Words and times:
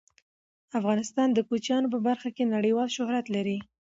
افغانستان 0.79 1.27
د 1.33 1.39
کوچیانو 1.47 1.87
په 1.93 1.99
برخه 2.07 2.29
کې 2.35 2.51
نړیوال 2.55 2.89
شهرت 2.97 3.25
لري. 3.35 3.57